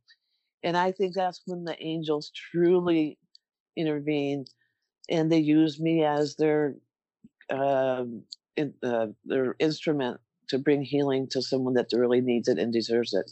[0.63, 3.19] And I think that's when the angels truly
[3.77, 4.49] intervened
[5.09, 6.75] and they use me as their
[7.49, 8.23] um
[8.57, 10.19] in, uh, their instrument
[10.49, 13.31] to bring healing to someone that really needs it and deserves it.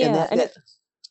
[0.00, 0.14] And Yeah.
[0.14, 0.56] that, And that it,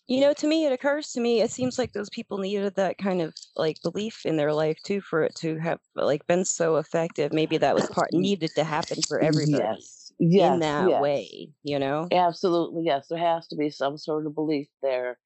[0.07, 2.97] you know, to me, it occurs to me, it seems like those people needed that
[2.97, 6.77] kind of like belief in their life too for it to have like been so
[6.77, 7.31] effective.
[7.31, 9.85] Maybe that was part needed to happen for everybody
[10.19, 11.01] yes, in that yes.
[11.01, 12.07] way, you know?
[12.11, 13.07] Absolutely, yes.
[13.09, 15.17] There has to be some sort of belief there,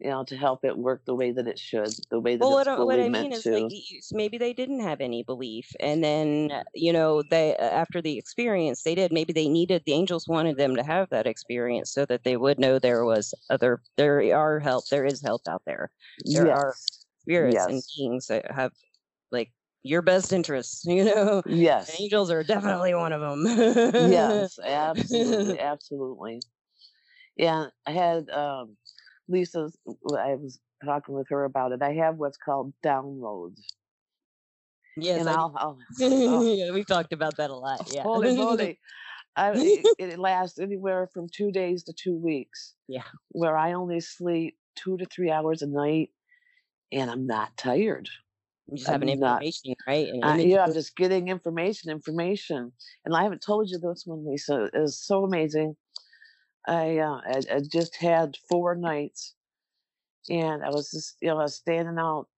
[0.00, 2.52] you know, to help it work the way that it should, the way that Well,
[2.52, 3.72] it's what I, what fully I mean meant is to.
[3.98, 8.16] s- maybe they didn't have any belief, and then uh, you know they after the
[8.18, 9.12] experience they did.
[9.12, 12.58] Maybe they needed the angels wanted them to have that experience so that they would
[12.58, 15.90] know there was other there are help there is help out there.
[16.32, 18.72] There are Yes, spirits and yes, beings that have
[19.32, 20.84] like your best interests.
[20.86, 23.44] You know, and yes, angels are definitely one of them.
[23.96, 26.44] yes, absolutely, absolutely.
[27.36, 28.76] Yeah, I had um,
[29.30, 31.82] Lisa's, I was talking with her about it.
[31.82, 33.60] I have what's called downloads,
[34.96, 35.34] yes, and I.
[35.34, 35.78] I'll, I'll,
[36.44, 37.90] yeah, we've talked about that a lot.
[37.92, 38.02] Yeah.
[38.02, 38.78] holy moly.
[39.36, 43.04] I, it, it lasts anywhere from two days to two weeks, yeah.
[43.30, 46.10] where I only sleep two to three hours a night,
[46.92, 48.08] and I'm not tired.
[48.66, 49.42] You just having I'm not.
[49.42, 50.08] information, right?
[50.08, 52.72] And Uh, yeah, I'm just getting information, information,
[53.04, 54.70] and I haven't told you this one, Lisa.
[54.74, 55.76] is so amazing.
[56.70, 59.34] I, uh, I I just had four nights,
[60.30, 62.28] and I was just you know I was standing out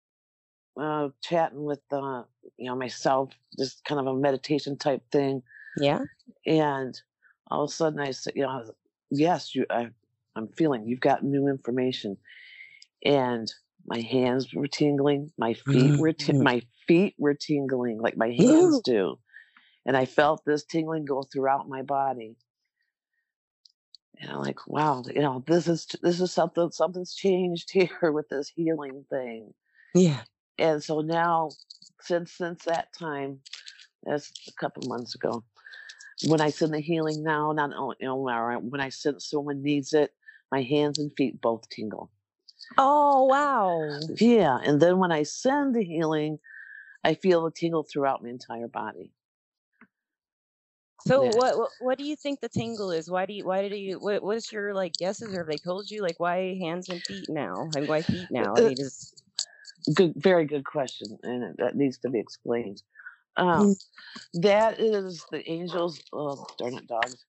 [0.80, 2.22] uh, chatting with uh,
[2.56, 5.42] you know myself, just kind of a meditation type thing,
[5.76, 6.00] Yeah.
[6.46, 6.98] and
[7.50, 8.72] all of a sudden I said, you know, was,
[9.10, 9.90] yes, you, I,
[10.34, 12.16] I'm feeling you've got new information,
[13.04, 13.52] and
[13.86, 16.42] my hands were tingling, my feet were ti- Mm.
[16.42, 19.18] my feet were tingling like my hands do,
[19.84, 22.36] and I felt this tingling go throughout my body.
[24.20, 28.28] And I'm like, wow, you know, this is this is something something's changed here with
[28.28, 29.52] this healing thing.
[29.94, 30.22] Yeah.
[30.58, 31.50] And so now,
[32.00, 33.40] since since that time,
[34.04, 35.44] that's a couple months ago,
[36.26, 39.92] when I send the healing now, not only you know, when I sense someone needs
[39.92, 40.12] it,
[40.50, 42.10] my hands and feet both tingle.
[42.78, 43.98] Oh wow.
[44.18, 46.38] Yeah, and then when I send the healing,
[47.02, 49.12] I feel a tingle throughout my entire body.
[51.06, 53.10] So what, what do you think the tingle is?
[53.10, 55.58] Why do you why do you what what is your like guesses or have they
[55.58, 57.70] told you like why hands and feet now?
[57.74, 58.56] And why feet now?
[58.56, 59.14] I Uh, mean is
[59.94, 62.82] Good, very good question, and that needs to be explained.
[63.36, 63.74] Um,
[64.34, 66.00] that is the angels.
[66.12, 67.24] Oh, darn it, dogs.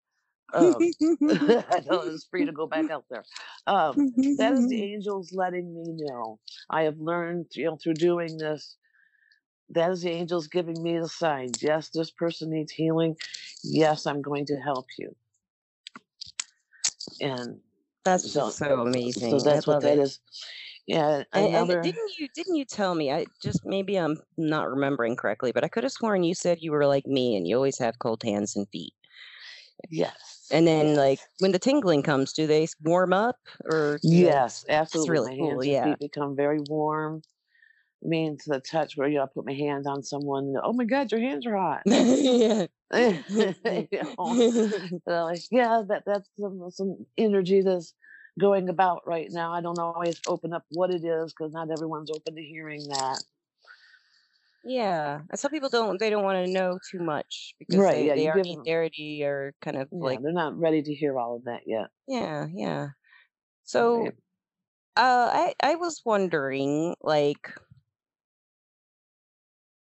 [0.53, 0.91] Um,
[1.29, 3.25] I know it's free to go back out there.
[3.67, 4.03] Um,
[4.37, 6.39] that is the angels letting me know.
[6.69, 8.77] I have learned, you know, through doing this.
[9.69, 11.51] That is the angels giving me the sign.
[11.59, 13.17] Yes, this person needs healing.
[13.63, 15.15] Yes, I'm going to help you.
[17.21, 17.59] And
[18.03, 19.31] That's so, so amazing.
[19.31, 19.99] so I that's what that it.
[19.99, 20.19] is.
[20.85, 23.11] Yeah, And, and didn't you didn't you tell me?
[23.11, 26.71] I just maybe I'm not remembering correctly, but I could have sworn you said you
[26.71, 28.93] were like me and you always have cold hands and feet.
[29.89, 30.49] Yes.
[30.51, 33.99] And then like when the tingling comes, do they warm up or?
[34.03, 35.11] Yes, That's absolutely.
[35.11, 35.63] really My cool.
[35.63, 35.83] Yeah.
[35.85, 37.21] feet become very warm.
[38.03, 40.45] Mean, to the touch where you know, I put my hand on someone.
[40.47, 41.85] and, Oh my God, your hands are hot.
[41.85, 42.67] yeah.
[42.95, 44.43] you know,
[45.07, 47.95] like, yeah, that that's some some energy that's
[48.39, 49.53] going about right now.
[49.53, 53.23] I don't always open up what it is because not everyone's open to hearing that.
[54.65, 57.89] Yeah, and some people don't they don't want to know too much because Right?
[57.89, 58.67] they Yeah, they already them.
[58.67, 61.89] already are kind of Yeah, like they're not ready to hear all of that yet.
[62.07, 62.89] yeah, yeah.
[63.63, 64.13] So,
[64.97, 67.53] uh I I was wondering like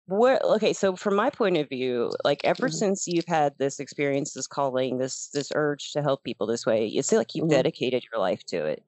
[0.07, 2.69] what okay, so from my point of view, like ever Mhm.
[2.69, 6.85] since you've had this experience, this calling, this this urge to help people this way,
[6.85, 7.65] you feel like you've Mhm.
[7.65, 8.83] dedicated your life to it.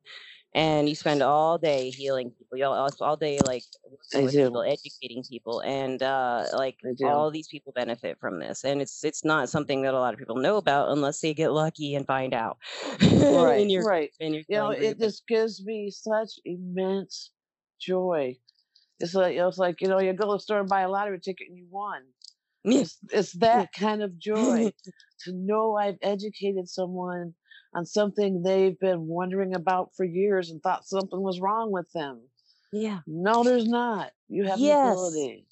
[0.56, 3.66] And you spend all day healing people, you all, all day like
[4.14, 8.64] with people, educating people, and uh like all these people benefit from this.
[8.66, 11.52] And it's it's not something that a lot of people know about unless they get
[11.54, 12.58] lucky and find out.
[13.30, 13.70] Right.
[13.70, 14.12] and you're Right.
[14.20, 17.32] and you're You know, it just gives me such immense
[17.80, 18.40] joy.
[19.00, 20.82] It's like you know, it's like you know, you go to the store and buy
[20.82, 22.04] a lottery ticket and you won.
[22.64, 24.74] It's it's that kind of joy
[25.26, 27.34] to know I've educated someone
[27.74, 32.22] on something they've been wondering about for years and thought something was wrong with them.
[32.72, 33.00] yeah.
[33.06, 34.12] No, there's not.
[34.30, 35.46] You have the ability.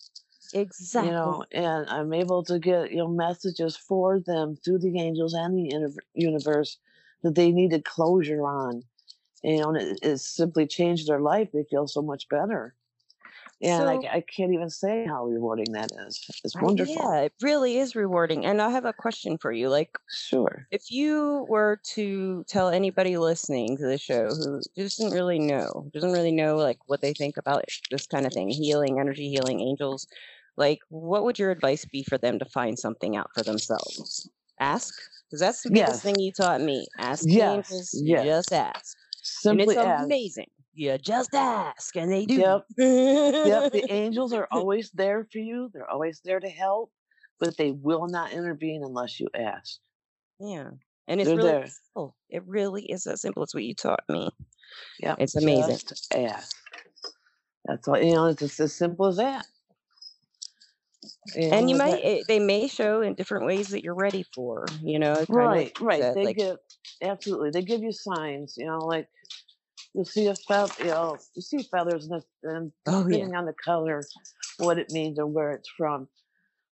[0.53, 1.09] Exactly.
[1.09, 5.33] you know, and I'm able to get you know messages for them through the angels
[5.33, 6.77] and the univ- universe
[7.23, 8.83] that they needed closure on.
[9.43, 11.49] You know, and it, it's simply changed their life.
[11.53, 12.75] They feel so much better.
[13.63, 16.25] I, So ca- I can't even say how rewarding that is.
[16.43, 17.11] It's wonderful.
[17.11, 18.45] yeah, it really is rewarding.
[18.45, 19.69] And I have a question for you.
[19.69, 20.67] Like Sure.
[20.71, 26.11] if you were to tell anybody listening to the show who doesn't really know, doesn't
[26.13, 30.07] really know like what they think about this kind of thing, healing, energy healing, angels,
[30.57, 34.29] like what would your advice be for them to find something out for themselves?
[34.59, 34.93] Ask,
[35.29, 36.03] because that's the biggest Yes.
[36.03, 36.87] thing you taught me.
[36.99, 37.89] Ask Yes.
[37.93, 38.21] angels, Yes.
[38.21, 38.97] just ask.
[39.49, 40.15] And it's ask.
[40.15, 40.49] amazing.
[40.75, 42.35] You just ask, and they do.
[42.35, 42.65] Yep.
[42.77, 43.71] Yep.
[43.71, 45.69] The angels are always there for you.
[45.73, 46.91] They're always there to help,
[47.39, 49.79] but they will not intervene unless you ask.
[50.39, 50.71] Yeah.
[51.07, 51.67] And it's They're really there.
[51.67, 52.15] simple.
[52.29, 53.43] It really is as simple.
[53.43, 54.29] as what you taught me.
[54.99, 55.77] Yeah, It's amazing.
[55.87, 56.55] Just ask.
[57.65, 57.97] That's all.
[57.97, 59.45] You know, it's just as simple as that.
[61.35, 63.95] You And you might, that- eh, it, they may show in different ways that you're
[63.95, 66.01] ready for, you know, kind right, of right.
[66.01, 66.57] that, They like, give
[67.01, 67.51] absolutely.
[67.51, 68.55] They give you signs.
[68.57, 69.07] You know, like
[69.95, 70.73] you'll see a feather.
[70.79, 73.03] You know, you see feathers, and, it's- and oh, yeah.
[73.17, 74.03] depending on the color,
[74.57, 76.07] what it means and where it's from.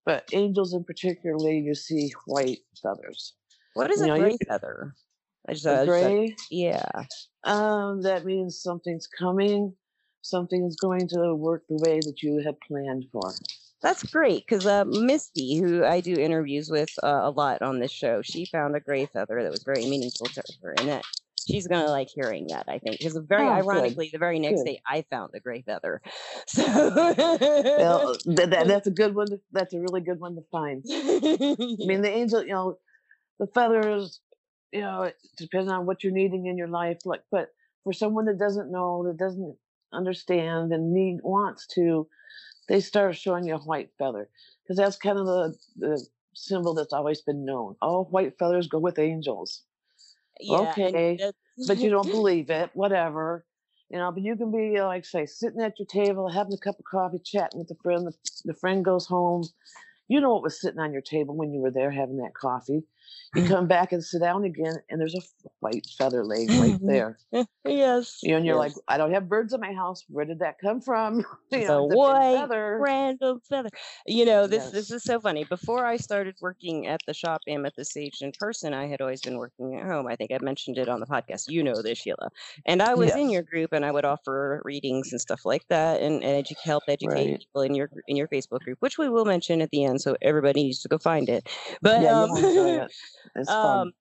[0.06, 3.36] But angels, in particularly, you see white feathers.
[3.76, 4.96] What is You a know, you gray feather?
[5.48, 6.90] I just, A I just, gray, yeah.
[7.44, 9.74] um, that means something's coming.
[10.24, 13.34] Something is going to work the way that you had planned for.
[13.82, 17.92] That's great because uh, Misty, who I do interviews with uh, a lot on this
[17.92, 21.04] show, she found a gray feather that was very meaningful to her, and that
[21.48, 22.66] she's gonna like hearing that.
[22.68, 24.66] I think because very Oh, good, ironically, the very next good.
[24.66, 26.02] day I found the gray feather.
[26.48, 26.64] So
[27.76, 29.30] Well, that, that that's a good one.
[29.32, 30.86] To, that's a really good one to find.
[31.82, 32.78] I mean, the angel, you know,
[33.40, 34.22] the feathers,
[34.72, 37.00] you know, it depends on what you're needing in your life.
[37.06, 37.50] Like, but
[37.84, 39.58] for someone that doesn't know, that doesn't
[39.94, 42.08] understand, and need wants to,
[42.68, 44.30] they start showing you a white feather
[44.64, 47.76] because that's kind of the the symbol that's always been known.
[47.82, 49.64] Oh, white feathers go with angels.
[50.40, 51.20] Yeah, Okay,
[51.68, 52.72] but you don't believe it.
[52.74, 53.46] Whatever.
[53.90, 56.80] You know, but you can be like say sitting at your table, having a cup
[56.80, 58.08] of coffee, chatting with a friend.
[58.08, 58.14] The,
[58.46, 59.44] the friend goes home.
[60.08, 62.84] You know what was sitting on your table when you were there having that coffee.
[63.34, 65.22] You come back and sit down again, and there's a
[65.62, 67.18] white feather laying right there.
[67.66, 68.20] yes.
[68.22, 68.76] You know, and you're yes.
[68.76, 70.04] like, I don't have birds in my house.
[70.10, 71.24] Where did that come from?
[71.52, 72.78] you know, the white feather.
[72.82, 73.70] random feather.
[74.06, 75.46] You know, this this is so funny.
[75.46, 79.38] Before I started working at the shop Amethyst Sage in person, I had always been
[79.38, 80.08] working at home.
[80.08, 81.50] I think I mentioned it on the podcast.
[81.50, 82.30] You know this, Sheila.
[82.66, 86.02] And I was in your group, and I would offer readings and stuff like that,
[86.02, 87.40] and, and edu- help educate Right.
[87.40, 90.18] people in your in your Facebook group, which we will mention at the end, so
[90.22, 91.48] everybody needs to go find it.
[91.82, 92.92] But Yeah, um, you'll enjoy it.
[93.36, 93.80] It's fun.
[93.80, 93.92] um,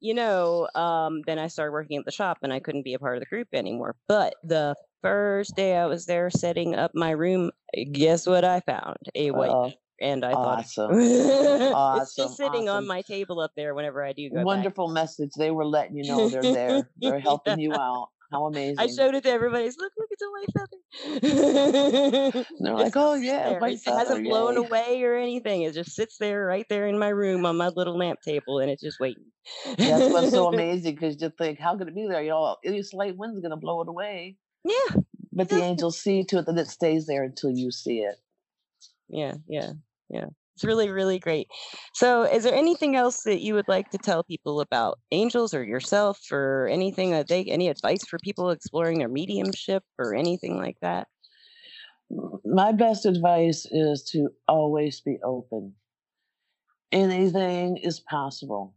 [0.00, 2.98] you know, um, then I started working at the shop and I couldn't be a
[2.98, 3.96] part of the group anymore.
[4.06, 8.60] But the first day I was there setting up my room, eh, guess what I
[8.60, 8.96] found?
[9.14, 9.74] A white feather.
[10.00, 10.92] And I thought awesome.
[11.00, 14.44] it's just sitting on my table up there whenever I do go back.
[14.46, 15.30] Wonderful message.
[15.36, 16.88] They were letting you know they're there.
[17.00, 18.10] They're helping you out.
[18.30, 18.78] How amazing.
[18.78, 19.64] I showed it to everybody.
[19.64, 20.52] It's, Look, look, it's a white
[22.30, 22.44] feather.
[22.60, 23.98] They're like, oh yeah, white It feather.
[23.98, 25.62] hasn't blown away or anything.
[25.62, 28.70] It just sits there right there in my room on my little lamp table and
[28.70, 29.24] it's just waiting.
[29.78, 32.22] That's what's so amazing because you think, how could it be there?
[32.22, 34.36] You know, any slight wind's gonna blow it away.
[34.64, 35.00] Yeah.
[35.32, 38.16] But the angels see to it that it stays there until you see it.
[39.08, 39.72] Yeah, yeah,
[40.10, 40.26] yeah.
[40.58, 41.46] It's really, really great.
[41.94, 45.62] So, is there anything else that you would like to tell people about angels or
[45.62, 50.76] yourself or anything that they, any advice for people exploring their mediumship or anything like
[50.82, 51.06] that?
[52.44, 55.74] My best advice is to always be open.
[56.90, 58.74] Anything is possible.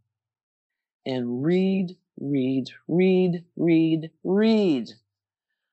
[1.04, 4.88] And read, read, read, read, read.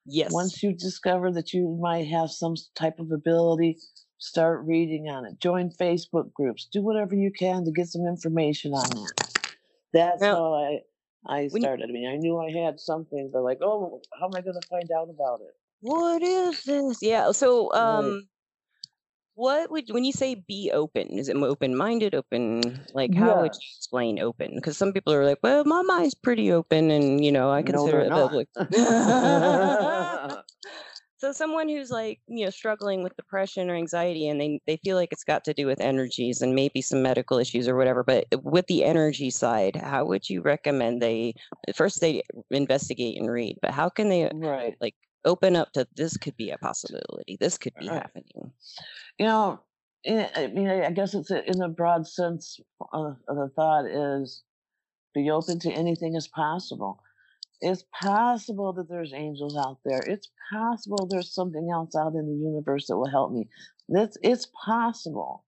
[0.08, 0.32] Yes.
[0.32, 3.78] Once you discover that you might have some type of ability,
[4.20, 5.40] start reading on it.
[5.40, 6.68] Join Facebook groups.
[6.72, 9.48] Do whatever you can to get some information on that.
[9.94, 10.80] That's Now- how I
[11.26, 11.90] I started.
[11.90, 14.68] I mean, I knew I had something, but like, oh, how am I going to
[14.70, 15.54] find out about it?
[15.82, 17.00] What is this?
[17.02, 17.32] Yeah.
[17.32, 17.80] So, Right.
[17.80, 18.30] um,
[19.36, 21.08] what would when you say be open?
[21.10, 22.16] Is it open minded?
[22.16, 22.80] Open?
[22.94, 24.56] Like, how would you explain open?
[24.56, 27.98] Because some people are like, well, my mind's pretty open, and you know, I consider
[27.98, 28.48] they're it public.
[31.20, 34.96] So someone who's like, you know, struggling with depression or anxiety and they they feel
[34.96, 38.26] like it's got to do with energies and maybe some medical issues or whatever, but
[38.44, 41.34] with the energy side, how would you recommend they
[41.76, 44.78] first they investigate and read, but how can they right.
[44.80, 47.36] like open up to this could be a possibility.
[47.38, 47.98] This could be Right.
[47.98, 48.54] happening.
[49.18, 49.60] You know,
[50.06, 52.62] eh, I mean, I guess it's a- in a broad sense
[52.94, 54.44] of, of the thought is
[55.14, 57.04] be open to anything as possible.
[57.62, 60.02] It's possible that there's angels out there.
[60.06, 63.48] It's possible there's something else out in the universe that will help me.
[63.90, 65.44] That's it's possible.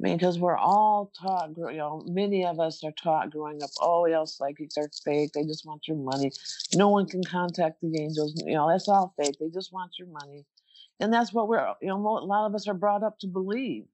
[0.00, 3.70] I mean, because we're all taught, you know, many of us are taught growing up,
[3.80, 5.32] oh, you know, psychics are fake.
[5.32, 6.32] They just want your money.
[6.74, 8.34] No one can contact the angels.
[8.44, 9.36] You know, that's all fake.
[9.38, 10.46] They just want your money.
[11.00, 13.84] And that's what we're, you know, a lot of us are brought up to believe.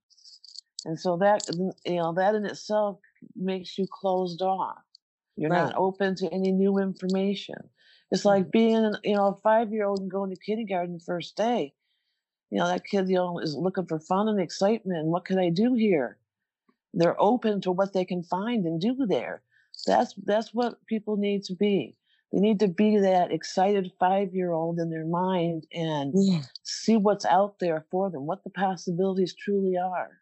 [0.87, 1.43] And so that,
[1.85, 2.99] you know, that in itself
[3.37, 4.79] makes you closed off.
[5.37, 5.65] You're Right.
[5.65, 7.57] not open to any new information.
[8.11, 8.27] It's mm.
[8.27, 11.75] like being, you know, a five year old and going to kindergarten the first day.
[12.51, 15.01] You know, that kid, you know, is looking for fun and excitement.
[15.01, 16.19] And what can I do here?
[16.95, 19.43] They're open to what they can find and do there.
[19.87, 21.97] That's that's what people need to be.
[22.33, 26.43] They need to be that excited five year old in their mind and Yeah.
[26.65, 30.21] see what's out there for them, what the possibilities truly are.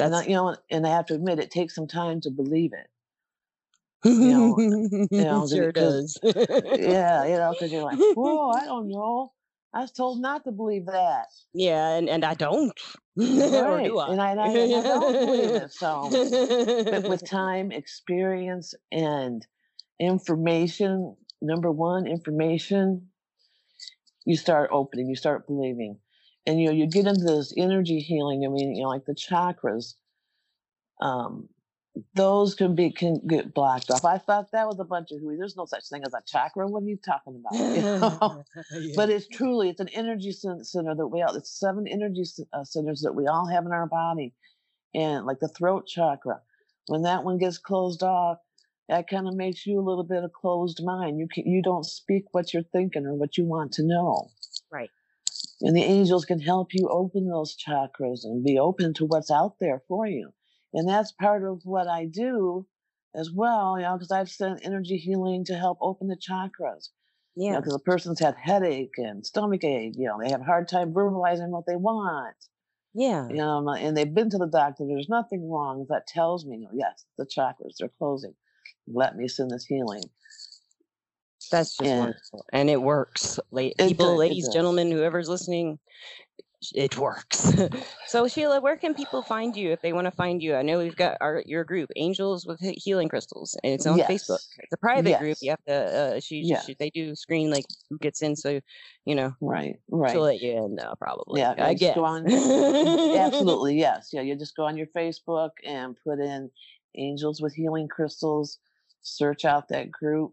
[0.00, 2.74] And I, you know, and I have to admit, it takes some time to believe
[2.74, 2.88] it.
[4.04, 4.56] Know,
[5.10, 6.18] know, sure does.
[6.24, 9.32] Yeah, you know, because you're like, whoa, I don't know.
[9.74, 11.26] I was told not to believe that.
[11.54, 12.72] Yeah, and, and I don't.
[13.16, 14.10] Right, do I?
[14.12, 16.10] and I- and I- and I don't believe it, so-
[16.90, 19.46] But with time, experience, and
[20.00, 23.08] information, number one, information,
[24.24, 25.98] you start opening, you start believing.
[26.46, 28.44] And you know, you get into this energy healing.
[28.44, 29.94] I mean, you know, like the chakras,
[31.00, 31.48] um,
[32.14, 34.04] those can be can get blocked off.
[34.04, 35.36] I thought that was a bunch of hooey.
[35.36, 36.66] There's no such thing as a chakra.
[36.66, 37.52] What are you talking about?
[37.74, 38.44] You know?
[38.96, 43.02] but it's truly it's an energy center that we all it's seven energy uh, centers
[43.02, 44.32] that we all have in our body
[44.94, 46.40] and like the throat chakra
[46.88, 48.38] when that one gets closed off
[48.88, 51.84] that kind of makes you a little bit of closed mind you can, you don't
[51.86, 54.30] speak what you're thinking or what you want to know
[54.70, 54.90] Right.
[55.60, 59.56] and the angels can help you open those chakras and be open to what's out
[59.60, 60.32] there for you
[60.74, 62.66] and that's part of what i do
[63.14, 66.88] as well you know because i've sent energy healing to help open the chakras
[67.36, 67.56] yeah.
[67.56, 70.92] because a person's had headache and stomach ache, you know, they have a hard time
[70.92, 72.36] verbalizing what they want,
[72.94, 73.28] Yeah.
[73.28, 74.84] you know, and they've been to the doctor.
[74.86, 75.86] There's nothing wrong.
[75.88, 78.34] That tells me, oh, yes, the chakras they're closing.
[78.86, 80.02] Let me send this healing.
[81.50, 81.98] That's just Yeah.
[81.98, 82.44] wonderful.
[82.52, 83.38] And it works.
[83.52, 85.78] It people, does, ladies, gentlemen, whoever's listening,
[86.74, 87.52] it works.
[88.06, 90.54] so Sheila, where can people find you if they want to find you?
[90.54, 94.38] I know we've got our your group, Angels with Healing Crystals, and it's on Facebook.
[94.40, 94.48] Yes.
[94.58, 95.38] It's a private group.
[95.40, 95.42] Yes.
[95.42, 95.74] You have to.
[96.16, 96.60] Uh, she, Yeah.
[96.62, 98.60] she they do screen like who gets in, so
[99.04, 99.76] you know Right.
[99.90, 100.12] Right.
[100.12, 101.40] she'll let you in though, probably.
[101.40, 101.96] Yeah, I guess.
[101.96, 102.26] on-
[103.16, 104.10] Absolutely, yes.
[104.12, 106.50] Yeah, you just go on your Facebook and put in
[106.96, 108.58] Angels with Healing Crystals,
[109.02, 110.32] search out that group,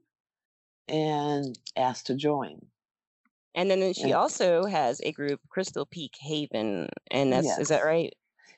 [0.87, 2.65] and ask to join.
[3.55, 4.17] And then she Yeah.
[4.17, 8.13] also has a group, Crystal Peak Haven, and that's is that right?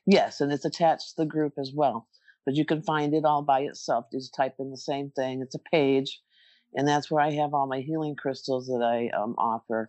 [0.06, 2.08] Yes, and it's attached to the group as well.
[2.46, 4.06] But you can find it all by itself.
[4.12, 5.42] Just type in the same thing.
[5.42, 6.22] It's a page,
[6.74, 9.88] and that's where I have all my healing crystals that I um, offer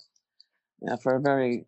[0.88, 1.66] uh, for a very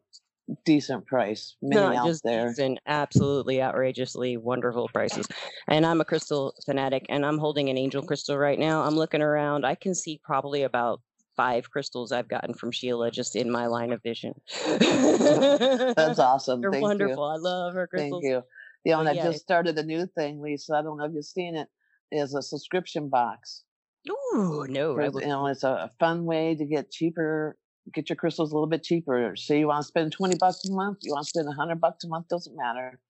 [0.65, 1.57] decent price.
[1.63, 2.49] Many Not out just there.
[2.49, 5.27] decent, absolutely outrageously wonderful prices.
[5.69, 8.83] And I'm a crystal fanatic, and I'm holding an angel crystal right now.
[8.83, 9.65] I'm looking around.
[9.65, 11.01] I can see probably about
[11.37, 14.35] five crystals I've gotten from Sheila just in my line of vision.
[14.79, 16.61] That's awesome.
[16.61, 17.25] They're Thank wonderful.
[17.25, 17.99] I love her you.
[17.99, 18.43] Thank you.
[18.85, 20.75] Yeah, and But I've just started a new thing, Lisa.
[20.75, 21.69] I don't know if you've seen it.
[22.13, 23.65] Is a subscription box.
[24.09, 27.57] Ooh, no, For- you know, it's a, fun way to get cheaper,
[27.93, 29.35] get your crystals a little bit cheaper.
[29.37, 31.81] Say you want to spend twenty bucks a month, you want to spend a hundred
[31.81, 33.01] bucks a month, doesn't matter.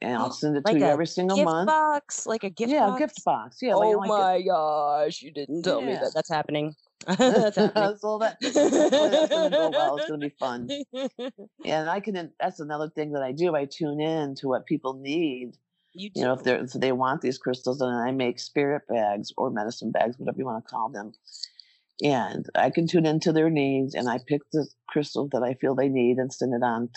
[0.00, 1.66] And I'll oh, send it to you every single Gift month.
[1.66, 2.98] box, like a gift yeah, box.
[2.98, 3.58] gift box.
[3.60, 3.74] Yeah.
[3.74, 6.12] like- oh like my gosh, you didn't tell me that.
[6.14, 6.74] That's happening.
[7.06, 7.56] That's
[8.00, 9.96] so that that's gonna go well.
[9.96, 10.68] It's gonna be fun.
[11.64, 12.32] And I can.
[12.40, 13.54] That's another thing that I do.
[13.54, 15.52] I tune in to what people need.
[15.92, 16.10] you.
[16.14, 19.50] You know, if they're if they want these crystals, and I make spirit bags or
[19.50, 21.12] medicine bags, whatever you want to call them.
[22.02, 25.74] And I can tune into their needs, and I pick the crystal that I feel
[25.74, 26.90] they need and send it on.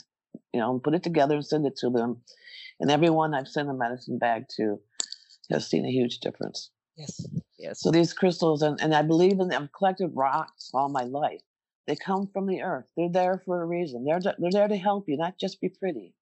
[0.53, 2.21] You know, and put it together and send it to them.
[2.79, 4.79] And everyone I've sent a medicine bag to
[5.51, 6.71] has seen a huge difference.
[6.99, 7.27] Yes,
[7.59, 7.81] yes.
[7.81, 9.63] So these crystals, and, and I believe in them.
[9.63, 11.41] I've collected rocks all my life.
[11.87, 12.85] They come from the earth.
[12.97, 14.05] They're there for a reason.
[14.05, 16.13] They're to- they're there to help you, not just be pretty.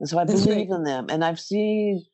[0.00, 0.48] And so I That's right.
[0.48, 2.04] believe in them, and I've seen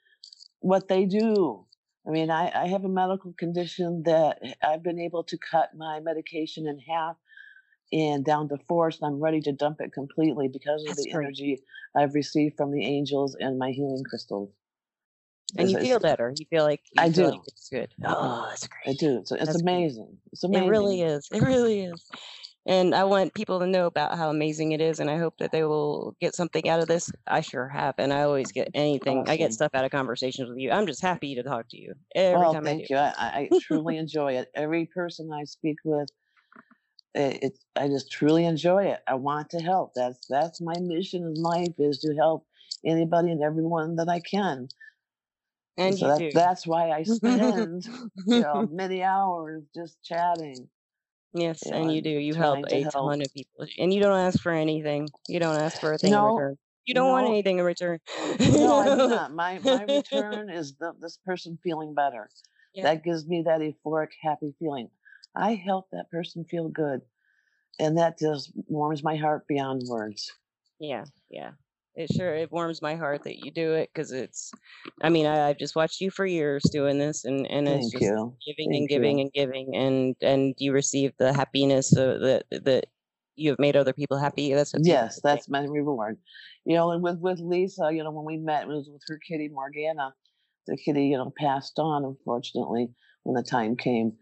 [0.60, 1.66] what they do.
[2.06, 6.00] I mean, I, I have a medical condition that I've been able to cut my
[6.00, 7.16] medication in half
[7.92, 11.12] and down to four, and I'm ready to dump it completely because of That's the
[11.12, 11.26] great.
[11.26, 11.62] energy
[11.96, 14.50] I've received from the angels and my healing crystals.
[15.58, 16.32] And you feel better.
[16.36, 17.30] You feel like you I feel do.
[17.30, 17.88] like it's good.
[18.04, 18.94] Oh, that's great.
[18.94, 19.18] I do.
[19.18, 19.74] It's, it's That's great.
[19.74, 20.18] amazing.
[20.32, 20.66] It's amazing.
[20.66, 21.28] It really is.
[21.32, 22.10] It really is.
[22.64, 25.50] And I want people to know about how amazing it is, and I hope that
[25.50, 27.10] they will get something out of this.
[27.26, 29.24] I sure have, and I always get anything.
[29.26, 30.70] I get stuff out of conversations with you.
[30.70, 32.94] I'm just happy to talk to you every well, time I thank do.
[32.94, 33.00] you.
[33.00, 34.48] I, I I truly enjoy it.
[34.54, 36.08] Every person I speak with,
[37.16, 39.00] it, it, I just truly enjoy it.
[39.08, 39.94] I want to help.
[39.96, 42.46] That's that's my mission in life is to help
[42.84, 44.68] anybody and everyone that I can.
[45.78, 46.30] And so you that, do.
[46.32, 47.86] that's why I spend
[48.26, 50.68] you know many hours just chatting.
[51.32, 52.10] yes, you know, and you do.
[52.10, 52.92] You help a help.
[52.92, 55.08] ton of people, and you don't ask for anything.
[55.28, 56.56] You don't ask for a thing in return.
[56.84, 58.00] You don't want anything in return.
[58.40, 59.32] No, I do not.
[59.32, 62.28] My my return is the, this person feeling better.
[62.74, 62.84] Yeah.
[62.84, 64.90] That gives me that euphoric, happy feeling.
[65.34, 67.02] I help that person feel good,
[67.78, 70.32] and that just warms my heart beyond words.
[70.78, 71.52] Yeah, yeah.
[71.94, 74.50] It sure it warms my heart that you do it because it's.
[75.02, 77.92] I mean, I, I've just watched you for years doing this, and and it's Thank
[77.92, 78.36] just you.
[78.46, 79.24] giving and giving you.
[79.24, 82.86] and giving, and and you receive the happiness that that
[83.36, 84.54] you have made other people happy.
[84.54, 86.18] That's Yes, that's my reward.
[86.64, 89.18] You know, and with with Lisa, you know, when we met, it was with her
[89.18, 90.14] kitty Morgana.
[90.66, 92.88] The kitty, you know, passed on unfortunately
[93.24, 94.16] when the time came.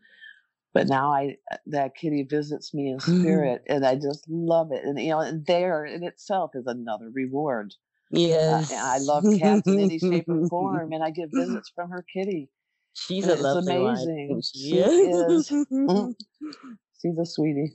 [0.73, 4.85] But now I uh, that kitty visits me in spirit, and I just love it.
[4.85, 7.75] And you know, and there in itself is another reward.
[8.13, 11.71] Uh, Yes, and I love cats in any shape or form, and I get visits
[11.75, 12.49] from her kitty.
[12.95, 14.43] She's and a lovely amazing.
[14.43, 15.51] She She is.
[15.51, 16.15] Mhm.
[17.03, 17.73] She's a sweetie.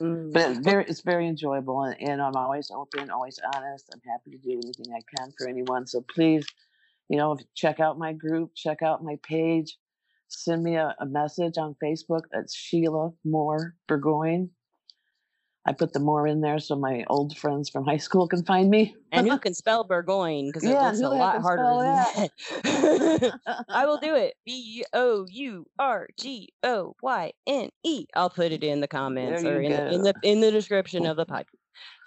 [0.00, 0.32] Mm.
[0.32, 3.90] But it's very, it's very enjoyable, and, and I'm always open, always honest.
[3.92, 5.86] I'm happy to do anything I can for anyone.
[5.86, 6.46] So please,
[7.08, 9.76] you know, check out my group, check out my page,
[10.28, 12.22] send me a, a message on Facebook.
[12.32, 14.50] It's Sheila Moore Bourgoyne.
[15.66, 18.70] I put the more in there so my old friends from high school can find
[18.70, 18.94] me.
[19.12, 20.46] and who can spell Bourgoyne?
[20.46, 21.96] Because it Yeah, looks a lot harder than
[22.64, 23.34] that.
[23.68, 24.34] I will do it.
[24.46, 28.06] B O U R G O Y N E.
[28.14, 31.18] I'll put it in the comments or in the, in the in the description of
[31.18, 31.44] the podcast.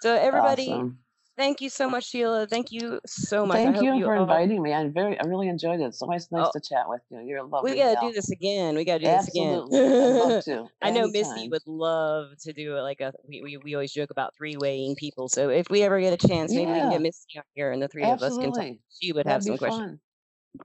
[0.00, 0.98] So everybody, Awesome.
[1.36, 2.46] Thank you so much, Sheila.
[2.46, 3.56] Thank you so much.
[3.56, 4.72] Thank hope you for all- inviting me.
[4.72, 5.84] I very, I really enjoyed it.
[5.84, 6.50] It's always nice Oh.
[6.52, 7.20] to chat with you.
[7.20, 8.08] You're lovely We gotta gal.
[8.08, 8.74] do this again.
[8.76, 10.68] We gotta do this Absolutely, love again.
[10.82, 14.10] I know Misty would love to do it like a we, we, we always joke
[14.10, 15.28] about three weighing people.
[15.28, 17.82] So if we ever get a chance, maybe we can get Misty on here and
[17.82, 18.46] the three of us can talk.
[18.48, 18.80] Absolutely.
[19.00, 20.00] She would have That'd some questions.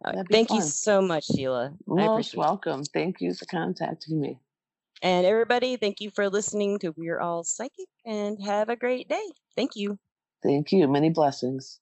[0.03, 0.13] fun.
[0.13, 1.68] That'd Thank you so much, Sheila.
[1.68, 2.38] I Most appreciate it.
[2.39, 2.84] welcome.
[2.84, 4.38] Thank you for contacting me.
[5.01, 9.24] And everybody, thank you for listening to We're All Psychic and have a great day.
[9.55, 9.97] Thank you.
[10.44, 10.88] Thank you.
[10.88, 11.80] Many blessings.